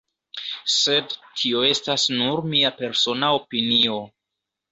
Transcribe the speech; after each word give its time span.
Sed 0.75 1.11
tio 1.41 1.61
estas 1.67 2.07
nur 2.15 2.41
mia 2.53 2.73
persona 2.81 3.31
opinio. 3.41 4.01